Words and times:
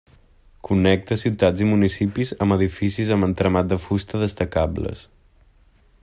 Connecta 0.67 1.17
ciutats 1.23 1.63
i 1.65 1.67
municipis 1.73 2.31
amb 2.45 2.55
edificis 2.57 3.11
amb 3.17 3.27
entramat 3.29 3.69
de 3.75 3.79
fusta 3.85 4.23
destacables. 4.25 5.05